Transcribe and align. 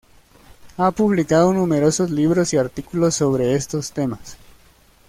Ha 0.77 0.89
publicado 0.89 1.53
numerosos 1.53 2.09
libros 2.09 2.51
y 2.53 2.57
artículos 2.57 3.13
sobre 3.13 3.53
estos 3.53 3.91
temas. 3.91 4.35